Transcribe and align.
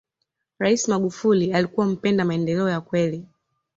raisi 0.59 0.89
magufuli 0.91 1.53
alikuwa 1.53 1.85
mpenda 1.85 2.25
maendeleo 2.25 2.69
ya 2.69 2.81
kweli 2.81 3.25